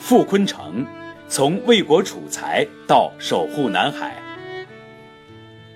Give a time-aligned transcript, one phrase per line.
[0.00, 0.84] 傅昆成，
[1.28, 4.16] 从为国储财到守护南海。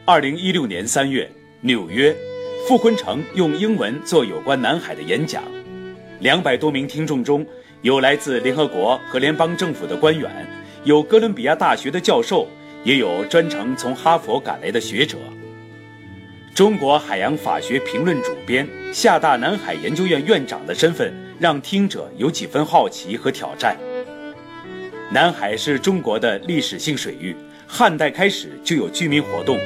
[0.07, 2.13] 二零一六年三月，纽约，
[2.67, 5.45] 傅昆成用英文做有关南海的演讲，
[6.21, 7.47] 两百多名听众中
[7.83, 10.31] 有来自联合国和联邦政府的官员，
[10.85, 12.49] 有哥伦比亚大学的教授，
[12.83, 15.19] 也有专程从哈佛赶来的学者。
[16.55, 23.77] 中国海洋法学评论主编、厦大南海研究院院长的身份，让听者有几分好奇和挑战。
[25.15, 27.37] 南海是中国的历史性水域，
[27.69, 29.61] 汉代开始就有居民活动。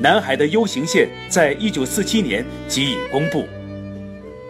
[0.00, 3.46] 南海的 U 型线在一九四七年即已公布。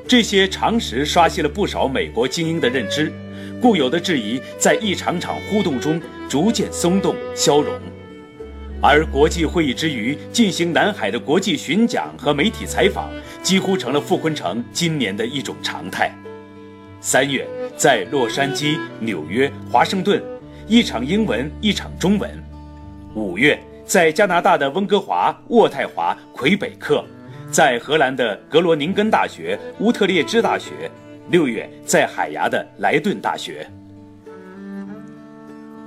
[0.07, 3.13] 这些常识刷新了不少美国精英的认知，
[3.61, 7.75] 固有的质疑在一场场互动中逐渐松动消融。
[8.81, 13.11] 而国际会议之余进行南海的国际巡讲和媒体采访，
[13.43, 16.17] 几乎成了傅昆成今年的一种常态。
[17.07, 20.23] 三月，在洛杉矶、纽约、华盛顿，
[20.67, 22.31] 一场英文，一场中文；
[23.15, 27.05] 五月，在加拿大的温哥华、渥太华、魁北克，
[27.51, 30.71] 在荷兰的格罗宁根大学、乌特列支大学；
[31.29, 33.67] 六月，在海牙的莱顿大学。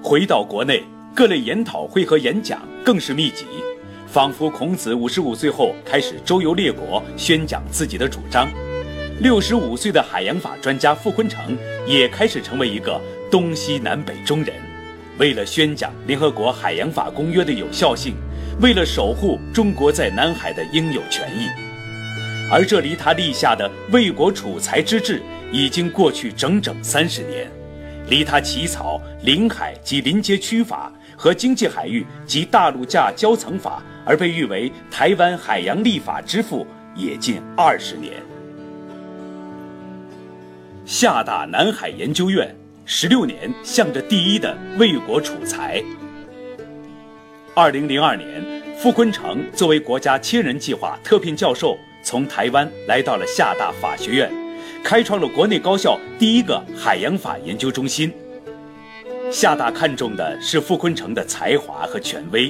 [0.03, 0.83] 回到国内。
[1.15, 3.43] 各类研讨会和演讲更是密集，
[4.05, 8.47] 仿佛孔子五十五岁后开始周游列国，宣讲自己的主张。
[9.19, 13.01] 六十五岁的海洋法专家傅昆成也开始成为一个
[13.31, 14.53] 东西南北中人。
[15.17, 18.13] 为了宣讲联合国海洋法公约的有效性，
[18.61, 21.47] 为了守护中国在南海的应有权益，
[22.51, 27.51] 而这离他立下的为国储才之志已经过去整整三十年，
[28.09, 30.91] 离他起草领海及临街区法。
[31.19, 36.63] 和经济海域及大陆架交层法而被誉为台湾海洋立法之父
[36.95, 38.26] 也近二十年。
[40.87, 45.83] 厦大南海研究院十六年向着第一的为国储才。
[47.53, 48.41] 二零零二年，
[48.79, 54.31] 傅昆成作为国家千人计划特聘教授，从台湾来到了厦大法学院，
[54.81, 58.13] 开创了国内高校第一个海洋法研究中心。
[59.29, 62.49] 厦大看重的是傅昆成的才华和权威。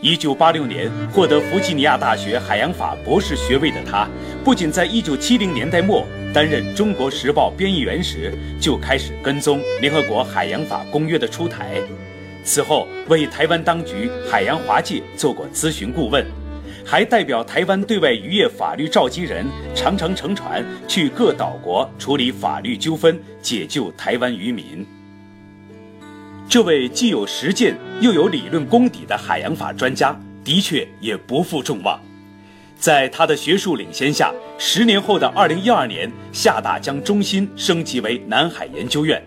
[0.00, 4.08] 一九八六年获得弗吉尼亚大学海洋法博士学位的他，
[4.42, 11.80] 不仅在一九七零年代末担任《中国时报》编译员时就开始跟踪联合国海洋法公约的出台，
[12.42, 16.26] 此后为台湾当局海洋华界做过咨询顾问，
[16.84, 19.46] 还代表台湾对外渔业法律召集人，
[19.76, 24.84] 常常乘船去各岛国处理法律纠纷，解救台湾渔民。
[26.48, 32.00] 这位既有实践又有理论功底的海洋法专家，的确也不负众望。
[32.78, 39.22] 在他的学术领先下，十年后的二零一二年，厦大将中心升级为南海研究院，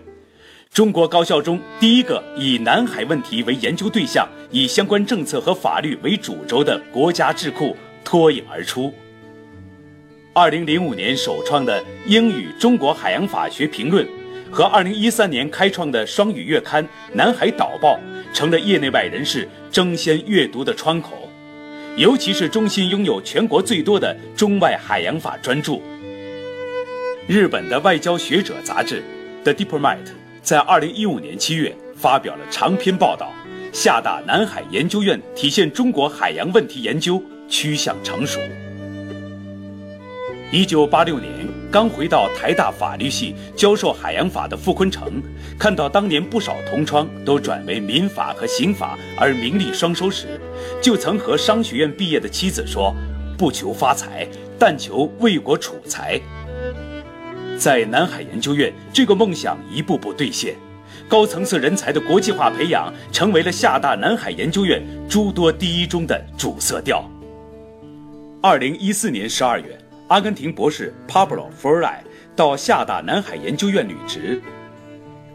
[0.72, 8.92] 中国高校中第一个以南海问题为研究对象、以相关政策和法律为主轴的国家智库脱颖而出。
[10.32, 14.06] 二零零五年首创的英语《中国海洋法学评论》。
[14.50, 16.82] 和2013年开创的双语月刊
[17.12, 18.00] 《南海导报》
[18.34, 21.27] 成了业内外人士争先阅读的窗口，
[21.98, 25.80] 尤其是中心拥有全国最多的中外海洋法专著。
[27.26, 29.02] 日本的外交学者杂志
[29.42, 29.96] 《The Diplomat》
[30.40, 33.32] 在二零一五年七月发表了长篇报道，
[33.72, 38.38] 厦大南海研究院体现中国海洋问题研究趋向成熟。
[40.52, 41.57] 一九八六年。
[41.70, 45.22] 刚回到台大法律系教授海洋法的傅昆成，
[45.58, 50.40] 看到当年不少同窗都转为民法和刑法而名利双收时，
[50.80, 52.94] 就曾和商学院毕业的妻子说
[53.36, 54.26] ：“不求发财，
[54.58, 56.18] 但求为国储才。”
[57.58, 60.54] 在南海研究院，这个梦想一步步兑现，
[61.06, 67.04] 高层次人才的国际化培养成为了厦大南海研究院诸多第一中的主色调。
[68.40, 69.78] 二零一四年十二月。
[70.08, 72.02] 阿根廷博士 Pablo f e r r a
[72.34, 74.40] 到厦大南海研究院履职，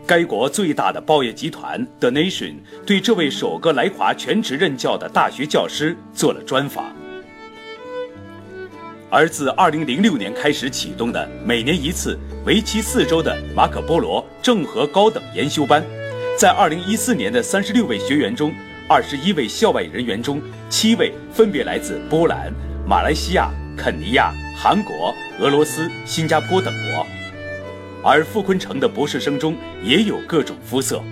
[0.07, 6.85] 该国最大的报业集团 The Nation 对这位首个来华全职任教的大学教师做了专访。
[9.11, 15.83] 而自2006年开始启动的每年一次、为期四周的马可波罗正和高等研修班，
[16.35, 18.51] 在2014年的36位学员中
[18.89, 22.51] ，21位校外人员中，7位分别来自波兰、
[22.87, 24.33] 马来西亚、肯尼亚。
[24.55, 27.05] 韩国、俄罗斯、新加坡等国，
[28.01, 31.03] 而傅昆城的博士生中也有各种肤色。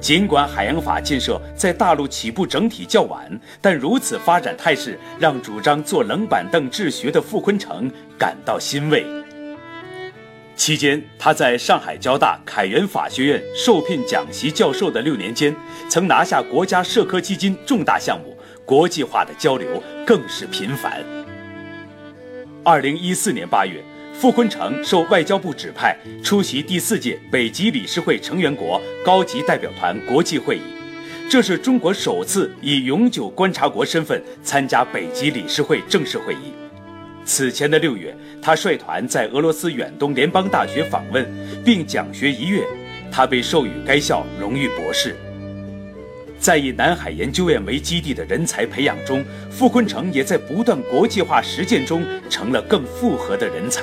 [0.00, 7.88] 尽管海洋法建设在大陆起步整体较晚，但如此发展态势让主张坐冷板凳治学的傅昆城
[8.18, 9.06] 感到欣慰。
[10.56, 15.54] 期间，他在上海交大凯源法学院受聘讲习教授的六年间，
[15.88, 21.04] 曾拿下国家社科基金重大项目，国际化的交流更是频繁。
[22.66, 23.80] 二零一四年八月，
[24.12, 30.74] 傅昆成受外交部指派出席第四届北极理事会成员国高级代表团国际会议，
[31.30, 36.52] 这是中国首次以永久观察国身份参加北极理事会正式会议。
[37.24, 41.24] 此前的六月，他率团在俄罗斯远东联邦大学访问，
[41.64, 42.64] 并讲学一月，
[43.12, 45.14] 他被授予该校荣誉博士。
[46.38, 53.82] 在以南海研究院为基地的人才培养中，傅昆成也在不断国际化实践中成了更复合的人才。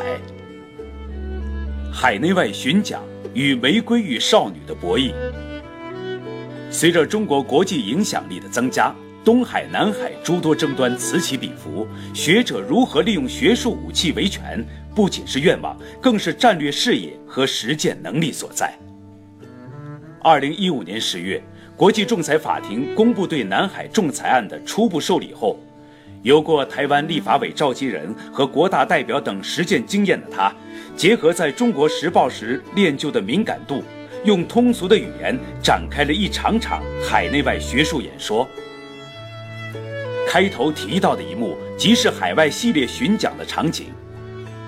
[1.91, 3.01] 海内外巡讲
[3.33, 5.13] 与玫瑰与少女的博弈，
[6.69, 8.93] 随着中国国际影响力的增加。
[9.25, 14.61] 东海、南海诸多争端此起彼伏，学者如何利用学术武器维权，
[14.93, 18.77] 不仅是愿望，更是战略视野和实践能力所在。
[20.21, 21.41] 二零一五年十月，
[21.75, 25.57] 国际仲裁法庭公布对南海仲裁案的初步受理后，
[26.21, 30.53] 有过台湾立法委召集人和国大代表等实践经验的他，
[30.95, 33.83] 结合在中国时报时练就的敏感度，
[34.23, 38.47] 用通俗的语言展开了一场场海内外学术演说。
[40.29, 43.87] 开头提到的一幕，即是海外系列巡讲的场景。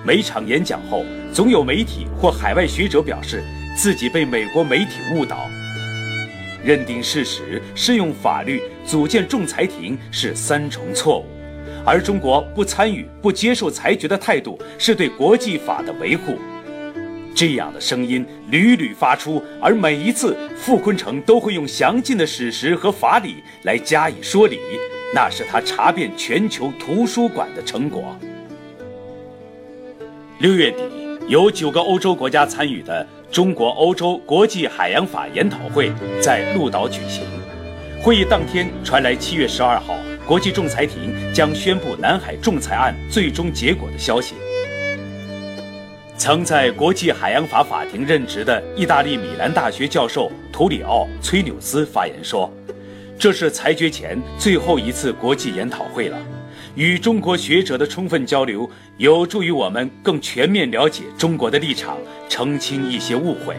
[0.04, 3.44] 每场演讲后，总有媒体或海外学者表示
[3.76, 5.48] 自己被美国媒体误导，
[6.66, 11.26] 认定事实、适用法律、组建仲裁庭是三重错误，
[11.84, 16.36] 而中国不参与、不接受裁决的态度是对国际法的维护。
[17.32, 24.58] 这样的声音屡屡发出，而每一次，傅昆成都会用详尽的史实和法理来加以说理。
[25.14, 28.16] 那是他查遍全球图书馆的成果。
[30.40, 30.82] 六月底，
[31.28, 37.24] 有九个欧洲国家参与的中国欧洲国际海洋法研讨会在鹿岛举行。
[38.00, 39.96] 会议当天传来七月十二号
[40.26, 44.34] 国际仲裁庭将宣布南海仲裁案最终结果的消息。
[46.16, 52.50] 曾在国际海洋法法庭任职的意大利米兰大学教授图里奥·崔纽斯发言说。
[53.18, 56.18] 这是裁决前最后一次国际研讨会了，
[56.76, 58.68] 与中国学者的充分交流，
[58.98, 61.96] 有助于我们更全面了解中国的立场，
[62.28, 63.56] 澄清一些误会。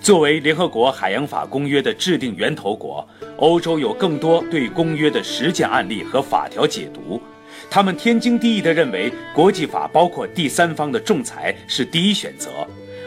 [0.00, 3.06] 作为联合国海洋法公约的制定源头国，
[3.36, 7.20] 欧洲有更多对公约的实践案例和法条解读，
[7.68, 12.48] 他们天经地义地认为国际法包括第三方的仲裁是第一选择。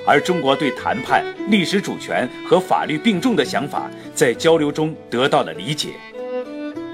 [0.05, 5.89] 而中国对谈判、历史主权和法律并重的想法，在交流中得到了理解。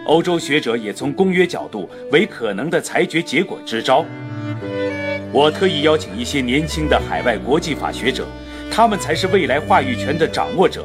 [0.10, 4.04] 欧洲学者也从公约角度为可能的裁决结果支招。
[5.32, 8.26] 我特意邀请一些年轻的海外国际法学者，
[8.72, 10.84] 他们才是未来话语权的掌握者。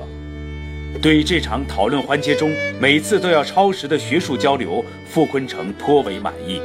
[1.00, 6.60] 对这场讨论环节中每次都要超时的学术交流，傅昆成颇为满意。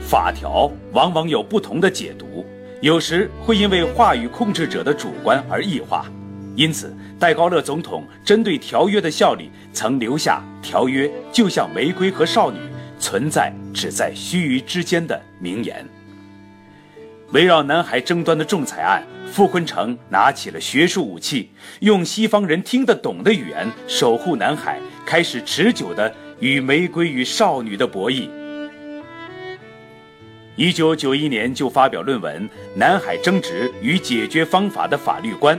[0.00, 2.44] 法条往往有不同的解读。
[2.80, 6.06] 有时会因为话语控制者的主观而异化，
[6.56, 12.58] 因此戴高乐总统针对条约的效力，曾留下“条约就像玫瑰和少女，
[12.98, 15.86] 存在只在须臾之间”的名言。
[17.32, 28.30] 围绕南海争端的仲裁案，傅昆成拿起了学术武器，用西方人听得懂的语言守护南海，开始持久的与玫瑰与少女的博弈。
[30.54, 35.54] 一九九一年就发表论文《南海争执与解决方法的法律观》，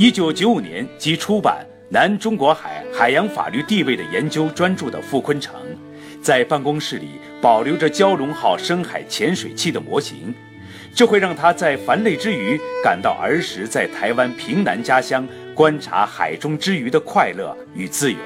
[0.00, 5.54] 一九九五年即出版《南中国海海洋法律地位的研究》专著的傅昆成，
[6.22, 10.34] 在办公室里保留着蛟龙号深海潜水器的模型，
[10.94, 18.18] 这会让他在烦累之余感到儿时在台湾平南家乡观察海中之鱼的快乐与自由。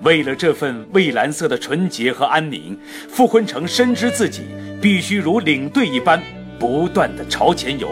[0.00, 2.74] 为了这份蔚蓝色的纯洁和安宁，
[3.06, 4.44] 傅昆成深知自己
[4.80, 6.18] 必须如领队一般，
[6.58, 7.86] 不断的朝前游，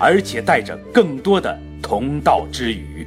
[0.00, 3.06] 而且带着更多的同道之语。